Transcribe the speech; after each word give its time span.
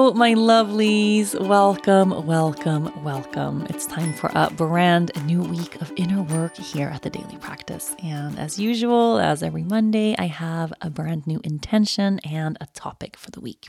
My 0.00 0.32
lovelies. 0.32 1.38
Welcome, 1.38 2.26
welcome, 2.26 3.04
welcome. 3.04 3.66
It's 3.68 3.86
time 3.86 4.14
for 4.14 4.30
a 4.34 4.50
brand 4.50 5.12
new 5.26 5.42
week 5.42 5.80
of 5.82 5.92
inner 5.96 6.22
work 6.22 6.56
here 6.56 6.88
at 6.88 7.02
the 7.02 7.10
Daily 7.10 7.36
Practice. 7.36 7.94
And 8.02 8.38
as 8.38 8.58
usual, 8.58 9.18
as 9.18 9.42
every 9.42 9.62
Monday, 9.62 10.16
I 10.18 10.26
have 10.26 10.72
a 10.80 10.88
brand 10.88 11.26
new 11.26 11.40
intention 11.44 12.18
and 12.20 12.56
a 12.62 12.66
topic 12.72 13.18
for 13.18 13.30
the 13.30 13.40
week. 13.40 13.68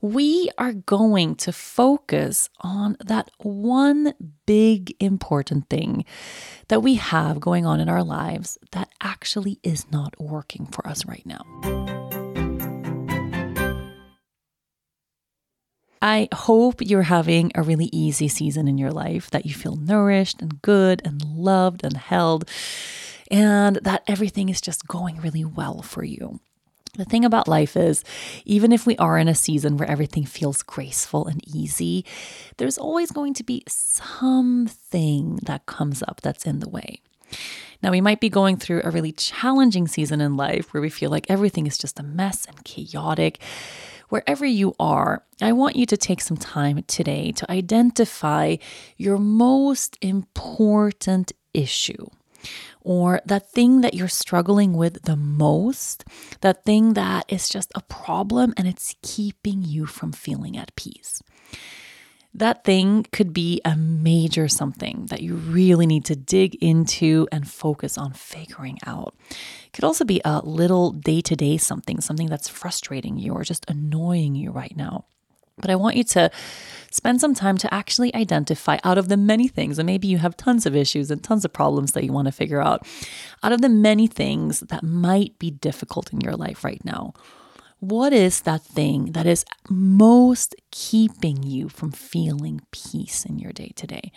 We 0.00 0.50
are 0.58 0.72
going 0.72 1.36
to 1.36 1.52
focus 1.52 2.50
on 2.60 2.96
that 3.04 3.30
one 3.38 4.14
big 4.46 4.96
important 4.98 5.70
thing 5.70 6.04
that 6.66 6.80
we 6.80 6.96
have 6.96 7.38
going 7.38 7.64
on 7.64 7.78
in 7.78 7.88
our 7.88 8.02
lives 8.02 8.58
that 8.72 8.90
actually 9.00 9.60
is 9.62 9.86
not 9.92 10.20
working 10.20 10.66
for 10.66 10.84
us 10.86 11.06
right 11.06 11.24
now. 11.24 12.03
I 16.04 16.28
hope 16.34 16.82
you're 16.82 17.00
having 17.00 17.50
a 17.54 17.62
really 17.62 17.88
easy 17.90 18.28
season 18.28 18.68
in 18.68 18.76
your 18.76 18.90
life, 18.90 19.30
that 19.30 19.46
you 19.46 19.54
feel 19.54 19.76
nourished 19.76 20.42
and 20.42 20.60
good 20.60 21.00
and 21.02 21.24
loved 21.24 21.82
and 21.82 21.96
held, 21.96 22.46
and 23.30 23.76
that 23.76 24.02
everything 24.06 24.50
is 24.50 24.60
just 24.60 24.86
going 24.86 25.16
really 25.22 25.46
well 25.46 25.80
for 25.80 26.04
you. 26.04 26.40
The 26.98 27.06
thing 27.06 27.24
about 27.24 27.48
life 27.48 27.74
is, 27.74 28.04
even 28.44 28.70
if 28.70 28.86
we 28.86 28.98
are 28.98 29.16
in 29.18 29.28
a 29.28 29.34
season 29.34 29.78
where 29.78 29.90
everything 29.90 30.26
feels 30.26 30.62
graceful 30.62 31.26
and 31.26 31.40
easy, 31.48 32.04
there's 32.58 32.76
always 32.76 33.10
going 33.10 33.32
to 33.34 33.42
be 33.42 33.64
something 33.66 35.36
that 35.46 35.64
comes 35.64 36.02
up 36.02 36.20
that's 36.20 36.44
in 36.44 36.60
the 36.60 36.68
way. 36.68 37.00
Now, 37.82 37.90
we 37.90 38.00
might 38.00 38.20
be 38.20 38.30
going 38.30 38.56
through 38.56 38.80
a 38.82 38.90
really 38.90 39.12
challenging 39.12 39.86
season 39.88 40.20
in 40.20 40.36
life 40.36 40.72
where 40.72 40.80
we 40.80 40.88
feel 40.88 41.10
like 41.10 41.30
everything 41.30 41.66
is 41.66 41.76
just 41.76 42.00
a 42.00 42.02
mess 42.02 42.46
and 42.46 42.64
chaotic 42.64 43.40
wherever 44.08 44.46
you 44.46 44.74
are, 44.78 45.24
I 45.40 45.52
want 45.52 45.76
you 45.76 45.86
to 45.86 45.96
take 45.96 46.20
some 46.20 46.36
time 46.36 46.84
today 46.86 47.32
to 47.32 47.50
identify 47.50 48.56
your 48.96 49.18
most 49.18 49.98
important 50.00 51.32
issue 51.52 52.06
or 52.82 53.20
that 53.24 53.50
thing 53.50 53.80
that 53.80 53.94
you're 53.94 54.06
struggling 54.06 54.74
with 54.74 55.02
the 55.02 55.16
most, 55.16 56.04
that 56.42 56.64
thing 56.64 56.94
that 56.94 57.24
is 57.28 57.48
just 57.48 57.72
a 57.74 57.80
problem 57.82 58.52
and 58.56 58.68
it's 58.68 58.94
keeping 59.02 59.62
you 59.62 59.86
from 59.86 60.12
feeling 60.12 60.56
at 60.56 60.74
peace. 60.76 61.22
That 62.36 62.64
thing 62.64 63.06
could 63.12 63.32
be 63.32 63.60
a 63.64 63.76
major 63.76 64.48
something 64.48 65.06
that 65.06 65.22
you 65.22 65.36
really 65.36 65.86
need 65.86 66.04
to 66.06 66.16
dig 66.16 66.56
into 66.56 67.28
and 67.30 67.48
focus 67.48 67.96
on 67.96 68.12
figuring 68.12 68.78
out. 68.84 69.14
It 69.30 69.72
could 69.72 69.84
also 69.84 70.04
be 70.04 70.20
a 70.24 70.40
little 70.40 70.90
day 70.90 71.20
to 71.20 71.36
day 71.36 71.58
something, 71.58 72.00
something 72.00 72.26
that's 72.26 72.48
frustrating 72.48 73.18
you 73.18 73.32
or 73.32 73.44
just 73.44 73.64
annoying 73.70 74.34
you 74.34 74.50
right 74.50 74.76
now. 74.76 75.04
But 75.58 75.70
I 75.70 75.76
want 75.76 75.94
you 75.94 76.02
to 76.02 76.32
spend 76.90 77.20
some 77.20 77.34
time 77.34 77.56
to 77.58 77.72
actually 77.72 78.12
identify 78.16 78.78
out 78.82 78.98
of 78.98 79.08
the 79.08 79.16
many 79.16 79.46
things, 79.46 79.78
and 79.78 79.86
maybe 79.86 80.08
you 80.08 80.18
have 80.18 80.36
tons 80.36 80.66
of 80.66 80.74
issues 80.74 81.12
and 81.12 81.22
tons 81.22 81.44
of 81.44 81.52
problems 81.52 81.92
that 81.92 82.02
you 82.02 82.12
want 82.12 82.26
to 82.26 82.32
figure 82.32 82.60
out, 82.60 82.84
out 83.44 83.52
of 83.52 83.60
the 83.60 83.68
many 83.68 84.08
things 84.08 84.60
that 84.60 84.82
might 84.82 85.38
be 85.38 85.52
difficult 85.52 86.12
in 86.12 86.20
your 86.20 86.34
life 86.34 86.64
right 86.64 86.84
now 86.84 87.14
what 87.88 88.12
is 88.12 88.40
that 88.42 88.62
thing 88.62 89.12
that 89.12 89.26
is 89.26 89.44
most 89.68 90.54
keeping 90.70 91.42
you 91.42 91.68
from 91.68 91.92
feeling 91.92 92.62
peace 92.70 93.24
in 93.24 93.38
your 93.38 93.52
day 93.52 93.72
to 93.76 93.86
day? 93.86 94.10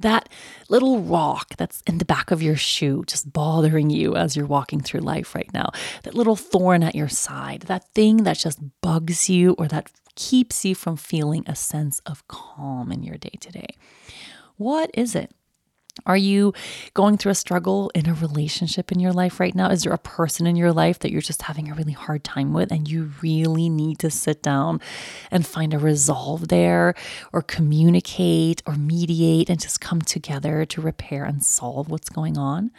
That 0.00 0.28
little 0.68 1.00
rock 1.00 1.54
that's 1.56 1.82
in 1.86 1.98
the 1.98 2.04
back 2.04 2.30
of 2.30 2.42
your 2.42 2.56
shoe, 2.56 3.04
just 3.06 3.32
bothering 3.32 3.90
you 3.90 4.16
as 4.16 4.36
you're 4.36 4.46
walking 4.46 4.80
through 4.80 5.00
life 5.00 5.34
right 5.34 5.52
now. 5.52 5.70
That 6.02 6.14
little 6.14 6.34
thorn 6.34 6.82
at 6.82 6.94
your 6.94 7.08
side, 7.08 7.62
that 7.62 7.92
thing 7.94 8.24
that 8.24 8.38
just 8.38 8.58
bugs 8.80 9.28
you 9.28 9.54
or 9.58 9.68
that 9.68 9.90
keeps 10.16 10.64
you 10.64 10.74
from 10.74 10.96
feeling 10.96 11.44
a 11.46 11.54
sense 11.54 12.00
of 12.06 12.26
calm 12.28 12.90
in 12.90 13.02
your 13.02 13.16
day 13.16 13.36
to 13.40 13.52
day. 13.52 13.76
What 14.56 14.90
is 14.94 15.14
it? 15.14 15.32
Are 16.06 16.16
you 16.16 16.52
going 16.94 17.18
through 17.18 17.30
a 17.30 17.36
struggle 17.36 17.90
in 17.94 18.08
a 18.08 18.14
relationship 18.14 18.90
in 18.90 18.98
your 18.98 19.12
life 19.12 19.38
right 19.38 19.54
now? 19.54 19.70
Is 19.70 19.84
there 19.84 19.92
a 19.92 19.98
person 19.98 20.44
in 20.44 20.56
your 20.56 20.72
life 20.72 20.98
that 20.98 21.12
you're 21.12 21.20
just 21.20 21.42
having 21.42 21.70
a 21.70 21.74
really 21.74 21.92
hard 21.92 22.24
time 22.24 22.52
with 22.52 22.72
and 22.72 22.88
you 22.88 23.12
really 23.22 23.68
need 23.68 24.00
to 24.00 24.10
sit 24.10 24.42
down 24.42 24.80
and 25.30 25.46
find 25.46 25.72
a 25.72 25.78
resolve 25.78 26.48
there 26.48 26.96
or 27.32 27.42
communicate 27.42 28.60
or 28.66 28.74
mediate 28.74 29.48
and 29.48 29.60
just 29.60 29.80
come 29.80 30.02
together 30.02 30.66
to 30.66 30.80
repair 30.80 31.24
and 31.24 31.44
solve 31.44 31.88
what's 31.88 32.08
going 32.08 32.36
on? 32.36 32.72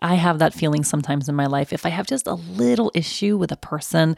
I 0.00 0.14
have 0.14 0.38
that 0.38 0.54
feeling 0.54 0.84
sometimes 0.84 1.28
in 1.28 1.34
my 1.34 1.46
life. 1.46 1.72
If 1.72 1.84
I 1.84 1.88
have 1.88 2.06
just 2.06 2.26
a 2.26 2.34
little 2.34 2.92
issue 2.94 3.36
with 3.36 3.50
a 3.50 3.56
person, 3.56 4.16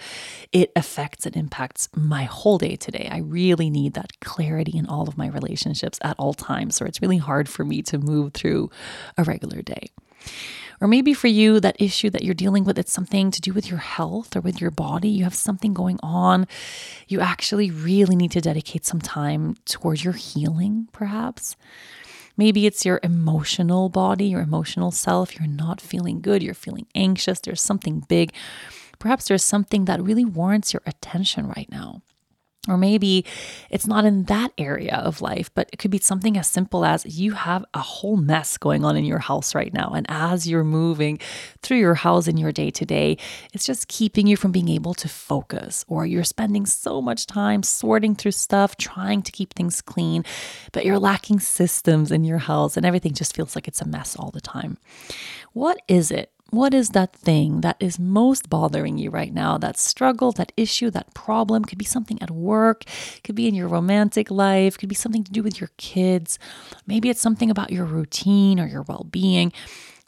it 0.52 0.72
affects 0.76 1.26
and 1.26 1.36
impacts 1.36 1.88
my 1.94 2.24
whole 2.24 2.58
day 2.58 2.76
today. 2.76 3.08
I 3.10 3.18
really 3.18 3.70
need 3.70 3.94
that 3.94 4.20
clarity 4.20 4.76
in 4.76 4.86
all 4.86 5.08
of 5.08 5.16
my 5.16 5.28
relationships 5.28 5.98
at 6.02 6.16
all 6.18 6.34
times. 6.34 6.80
Or 6.80 6.86
it's 6.86 7.00
really 7.00 7.18
hard 7.18 7.48
for 7.48 7.64
me 7.64 7.82
to 7.82 7.98
move 7.98 8.34
through 8.34 8.70
a 9.16 9.24
regular 9.24 9.62
day. 9.62 9.90
Or 10.82 10.88
maybe 10.88 11.12
for 11.12 11.28
you, 11.28 11.60
that 11.60 11.80
issue 11.80 12.08
that 12.10 12.24
you're 12.24 12.34
dealing 12.34 12.64
with, 12.64 12.78
it's 12.78 12.92
something 12.92 13.30
to 13.30 13.40
do 13.40 13.52
with 13.52 13.68
your 13.68 13.80
health 13.80 14.34
or 14.34 14.40
with 14.40 14.60
your 14.60 14.70
body. 14.70 15.10
You 15.10 15.24
have 15.24 15.34
something 15.34 15.74
going 15.74 15.98
on. 16.02 16.46
You 17.06 17.20
actually 17.20 17.70
really 17.70 18.16
need 18.16 18.30
to 18.32 18.40
dedicate 18.40 18.86
some 18.86 19.00
time 19.00 19.56
towards 19.66 20.04
your 20.04 20.14
healing, 20.14 20.88
perhaps. 20.92 21.56
Maybe 22.36 22.66
it's 22.66 22.84
your 22.84 23.00
emotional 23.02 23.88
body, 23.88 24.26
your 24.26 24.40
emotional 24.40 24.90
self. 24.90 25.38
You're 25.38 25.48
not 25.48 25.80
feeling 25.80 26.20
good. 26.20 26.42
You're 26.42 26.54
feeling 26.54 26.86
anxious. 26.94 27.40
There's 27.40 27.62
something 27.62 28.00
big. 28.08 28.32
Perhaps 28.98 29.28
there's 29.28 29.44
something 29.44 29.86
that 29.86 30.02
really 30.02 30.24
warrants 30.24 30.72
your 30.72 30.82
attention 30.86 31.46
right 31.46 31.68
now. 31.70 32.02
Or 32.68 32.76
maybe 32.76 33.24
it's 33.70 33.86
not 33.86 34.04
in 34.04 34.24
that 34.24 34.52
area 34.58 34.96
of 34.96 35.22
life, 35.22 35.50
but 35.54 35.70
it 35.72 35.78
could 35.78 35.90
be 35.90 35.98
something 35.98 36.36
as 36.36 36.46
simple 36.46 36.84
as 36.84 37.06
you 37.06 37.32
have 37.32 37.64
a 37.72 37.78
whole 37.78 38.18
mess 38.18 38.58
going 38.58 38.84
on 38.84 38.98
in 38.98 39.04
your 39.06 39.18
house 39.18 39.54
right 39.54 39.72
now. 39.72 39.92
And 39.94 40.04
as 40.10 40.46
you're 40.46 40.62
moving 40.62 41.18
through 41.62 41.78
your 41.78 41.94
house 41.94 42.28
in 42.28 42.36
your 42.36 42.52
day 42.52 42.70
to 42.70 42.84
day, 42.84 43.16
it's 43.54 43.64
just 43.64 43.88
keeping 43.88 44.26
you 44.26 44.36
from 44.36 44.52
being 44.52 44.68
able 44.68 44.92
to 44.94 45.08
focus. 45.08 45.86
Or 45.88 46.04
you're 46.04 46.22
spending 46.22 46.66
so 46.66 47.00
much 47.00 47.26
time 47.26 47.62
sorting 47.62 48.14
through 48.14 48.32
stuff, 48.32 48.76
trying 48.76 49.22
to 49.22 49.32
keep 49.32 49.54
things 49.54 49.80
clean, 49.80 50.22
but 50.72 50.84
you're 50.84 50.98
lacking 50.98 51.40
systems 51.40 52.12
in 52.12 52.24
your 52.24 52.38
house 52.38 52.76
and 52.76 52.84
everything 52.84 53.14
just 53.14 53.34
feels 53.34 53.54
like 53.54 53.68
it's 53.68 53.80
a 53.80 53.88
mess 53.88 54.16
all 54.16 54.30
the 54.30 54.40
time. 54.40 54.76
What 55.54 55.78
is 55.88 56.10
it 56.10 56.30
what 56.50 56.74
is 56.74 56.90
that 56.90 57.14
thing 57.14 57.60
that 57.60 57.76
is 57.80 57.98
most 57.98 58.50
bothering 58.50 58.98
you 58.98 59.10
right 59.10 59.32
now? 59.32 59.56
That 59.56 59.78
struggle, 59.78 60.32
that 60.32 60.52
issue, 60.56 60.90
that 60.90 61.14
problem 61.14 61.64
could 61.64 61.78
be 61.78 61.84
something 61.84 62.20
at 62.20 62.30
work, 62.30 62.84
could 63.22 63.34
be 63.34 63.46
in 63.46 63.54
your 63.54 63.68
romantic 63.68 64.30
life, 64.30 64.76
could 64.76 64.88
be 64.88 64.94
something 64.94 65.24
to 65.24 65.32
do 65.32 65.42
with 65.42 65.60
your 65.60 65.70
kids. 65.76 66.38
Maybe 66.86 67.08
it's 67.08 67.20
something 67.20 67.50
about 67.50 67.72
your 67.72 67.84
routine 67.84 68.58
or 68.58 68.66
your 68.66 68.82
well 68.82 69.06
being. 69.10 69.52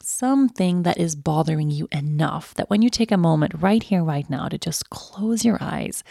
Something 0.01 0.83
that 0.83 0.97
is 0.97 1.15
bothering 1.15 1.71
you 1.71 1.87
enough 1.93 2.53
that 2.55 2.69
when 2.69 2.81
you 2.81 2.89
take 2.89 3.11
a 3.11 3.17
moment 3.17 3.53
right 3.61 3.81
here, 3.81 4.03
right 4.03 4.29
now, 4.29 4.49
to 4.49 4.57
just 4.57 4.89
close 4.89 5.45
your 5.45 5.57
eyes, 5.61 6.03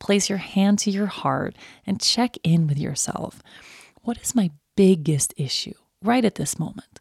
place 0.00 0.28
your 0.28 0.38
hand 0.38 0.80
to 0.80 0.90
your 0.90 1.06
heart, 1.06 1.54
and 1.86 2.00
check 2.00 2.36
in 2.42 2.66
with 2.66 2.76
yourself. 2.76 3.40
What 4.02 4.18
is 4.18 4.34
my 4.34 4.50
biggest 4.74 5.32
issue 5.36 5.74
right 6.02 6.24
at 6.24 6.34
this 6.34 6.58
moment? 6.58 6.98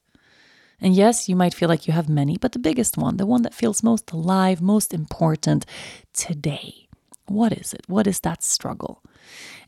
And 0.86 0.96
yes, 0.96 1.28
you 1.28 1.36
might 1.36 1.56
feel 1.56 1.68
like 1.68 1.88
you 1.88 1.94
have 1.94 2.08
many, 2.08 2.38
but 2.38 2.52
the 2.52 2.60
biggest 2.60 2.96
one, 2.96 3.18
the 3.18 3.26
one 3.26 3.42
that 3.42 3.56
feels 3.56 3.82
most 3.82 4.12
alive, 4.12 4.62
most 4.62 4.94
important 4.94 5.66
today. 6.14 6.88
What 7.26 7.54
is 7.54 7.74
it? 7.74 7.82
What 7.88 8.06
is 8.06 8.20
that 8.20 8.44
struggle? 8.44 9.02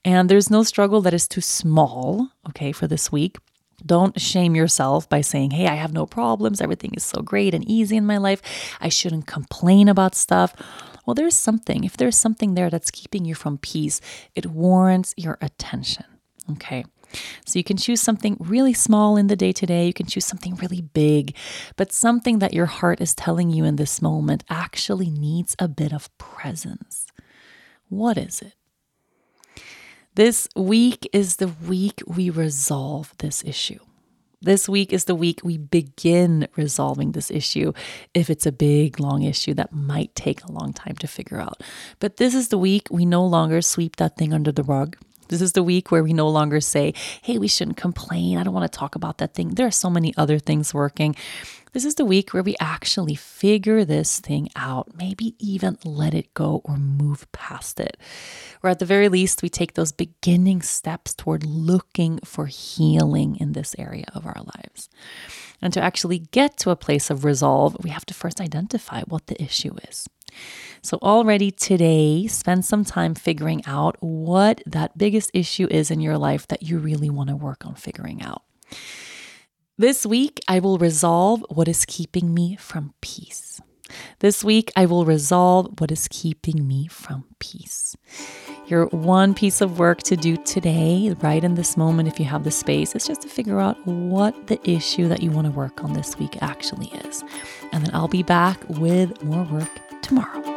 And 0.05 0.29
there's 0.29 0.51
no 0.51 0.61
struggle 0.61 1.01
that 1.01 1.15
is 1.15 1.27
too 1.27 1.41
small, 1.41 2.29
okay, 2.49 2.71
for 2.71 2.85
this 2.85 3.11
week. 3.11 3.37
Don't 3.83 4.21
shame 4.21 4.55
yourself 4.55 5.09
by 5.09 5.21
saying, 5.21 5.51
Hey, 5.51 5.65
I 5.65 5.73
have 5.73 5.91
no 5.91 6.05
problems. 6.05 6.61
Everything 6.61 6.93
is 6.95 7.03
so 7.03 7.23
great 7.23 7.55
and 7.55 7.67
easy 7.67 7.97
in 7.97 8.05
my 8.05 8.17
life. 8.17 8.77
I 8.79 8.89
shouldn't 8.89 9.25
complain 9.25 9.87
about 9.89 10.13
stuff. 10.13 10.53
Well, 11.07 11.15
there's 11.15 11.35
something. 11.35 11.83
If 11.83 11.97
there's 11.97 12.15
something 12.15 12.53
there 12.53 12.69
that's 12.69 12.91
keeping 12.91 13.25
you 13.25 13.33
from 13.33 13.57
peace, 13.57 14.01
it 14.35 14.45
warrants 14.45 15.15
your 15.17 15.39
attention. 15.41 16.05
Okay. 16.51 16.85
So 17.45 17.59
you 17.59 17.63
can 17.63 17.77
choose 17.77 18.01
something 18.01 18.37
really 18.39 18.73
small 18.73 19.17
in 19.17 19.27
the 19.27 19.35
day 19.35 19.51
to 19.53 19.65
day, 19.65 19.87
you 19.87 19.93
can 19.93 20.05
choose 20.05 20.25
something 20.25 20.55
really 20.55 20.81
big, 20.81 21.35
but 21.75 21.91
something 21.91 22.39
that 22.39 22.53
your 22.53 22.65
heart 22.65 23.01
is 23.01 23.15
telling 23.15 23.49
you 23.49 23.63
in 23.63 23.77
this 23.77 24.01
moment 24.01 24.43
actually 24.49 25.09
needs 25.09 25.55
a 25.59 25.67
bit 25.67 25.93
of 25.93 26.15
presence. 26.17 27.07
What 27.89 28.17
is 28.17 28.41
it? 28.41 28.53
This 30.15 30.47
week 30.55 31.07
is 31.13 31.35
the 31.35 31.47
week 31.47 32.01
we 32.07 32.29
resolve 32.29 33.13
this 33.19 33.43
issue. 33.43 33.79
This 34.41 34.69
week 34.69 34.93
is 34.93 35.05
the 35.05 35.15
week 35.15 35.41
we 35.43 35.57
begin 35.57 36.47
resolving 36.55 37.11
this 37.11 37.31
issue 37.31 37.73
if 38.13 38.29
it's 38.29 38.45
a 38.45 38.51
big, 38.51 38.99
long 38.99 39.23
issue 39.23 39.55
that 39.55 39.73
might 39.73 40.13
take 40.15 40.43
a 40.43 40.51
long 40.51 40.73
time 40.73 40.95
to 40.97 41.07
figure 41.07 41.39
out. 41.39 41.63
But 41.99 42.17
this 42.17 42.35
is 42.35 42.49
the 42.49 42.57
week 42.57 42.87
we 42.91 43.05
no 43.05 43.25
longer 43.25 43.61
sweep 43.61 43.95
that 43.95 44.15
thing 44.15 44.33
under 44.33 44.51
the 44.51 44.63
rug. 44.63 44.95
This 45.29 45.41
is 45.41 45.53
the 45.53 45.63
week 45.63 45.91
where 45.91 46.03
we 46.03 46.13
no 46.13 46.29
longer 46.29 46.61
say, 46.61 46.93
hey, 47.21 47.37
we 47.37 47.47
shouldn't 47.47 47.77
complain. 47.77 48.37
I 48.37 48.43
don't 48.43 48.53
want 48.53 48.71
to 48.71 48.77
talk 48.77 48.95
about 48.95 49.17
that 49.19 49.33
thing. 49.33 49.49
There 49.49 49.67
are 49.67 49.71
so 49.71 49.89
many 49.89 50.13
other 50.17 50.39
things 50.39 50.73
working. 50.73 51.15
This 51.73 51.85
is 51.85 51.95
the 51.95 52.05
week 52.05 52.33
where 52.33 52.43
we 52.43 52.55
actually 52.59 53.15
figure 53.15 53.85
this 53.85 54.19
thing 54.19 54.49
out, 54.55 54.97
maybe 54.97 55.35
even 55.37 55.77
let 55.83 56.13
it 56.13 56.33
go 56.33 56.61
or 56.63 56.77
move 56.77 57.31
past 57.31 57.79
it. 57.79 57.97
Or 58.63 58.69
at 58.69 58.79
the 58.79 58.85
very 58.85 59.09
least, 59.09 59.43
we 59.43 59.49
take 59.49 59.73
those 59.73 59.91
beginning 59.91 60.61
steps 60.61 61.13
toward 61.13 61.45
looking 61.45 62.19
for 62.23 62.47
healing 62.47 63.35
in 63.35 63.51
this 63.51 63.75
area 63.77 64.05
of 64.15 64.25
our 64.25 64.41
lives. 64.55 64.89
And 65.61 65.73
to 65.73 65.81
actually 65.81 66.19
get 66.19 66.57
to 66.57 66.71
a 66.71 66.75
place 66.75 67.09
of 67.09 67.25
resolve, 67.25 67.77
we 67.83 67.89
have 67.89 68.05
to 68.07 68.13
first 68.13 68.39
identify 68.41 69.01
what 69.03 69.27
the 69.27 69.41
issue 69.41 69.75
is. 69.87 70.07
So, 70.81 70.97
already 71.01 71.51
today, 71.51 72.27
spend 72.27 72.65
some 72.65 72.85
time 72.85 73.15
figuring 73.15 73.61
out 73.65 73.97
what 73.99 74.61
that 74.65 74.97
biggest 74.97 75.31
issue 75.33 75.67
is 75.69 75.91
in 75.91 75.99
your 75.99 76.17
life 76.17 76.47
that 76.47 76.63
you 76.63 76.77
really 76.77 77.09
want 77.09 77.29
to 77.29 77.35
work 77.35 77.65
on 77.65 77.75
figuring 77.75 78.21
out. 78.21 78.43
This 79.77 80.05
week, 80.05 80.39
I 80.47 80.59
will 80.59 80.77
resolve 80.77 81.45
what 81.49 81.67
is 81.67 81.85
keeping 81.85 82.33
me 82.33 82.55
from 82.55 82.93
peace. 83.01 83.61
This 84.19 84.43
week, 84.43 84.71
I 84.75 84.85
will 84.85 85.05
resolve 85.05 85.79
what 85.79 85.91
is 85.91 86.07
keeping 86.09 86.67
me 86.67 86.87
from 86.87 87.25
peace. 87.39 87.95
Your 88.67 88.87
one 88.87 89.33
piece 89.33 89.61
of 89.61 89.79
work 89.79 90.03
to 90.03 90.17
do 90.17 90.35
today, 90.37 91.15
right 91.21 91.43
in 91.43 91.55
this 91.55 91.77
moment, 91.77 92.09
if 92.09 92.19
you 92.19 92.25
have 92.25 92.43
the 92.43 92.51
space, 92.51 92.95
is 92.95 93.07
just 93.07 93.21
to 93.21 93.29
figure 93.29 93.59
out 93.59 93.77
what 93.85 94.47
the 94.47 94.59
issue 94.69 95.07
that 95.07 95.23
you 95.23 95.31
want 95.31 95.45
to 95.45 95.51
work 95.51 95.83
on 95.83 95.93
this 95.93 96.17
week 96.17 96.41
actually 96.41 96.87
is. 97.05 97.23
And 97.71 97.85
then 97.85 97.93
I'll 97.93 98.07
be 98.07 98.23
back 98.23 98.57
with 98.67 99.23
more 99.23 99.43
work 99.43 99.86
tomorrow. 100.07 100.56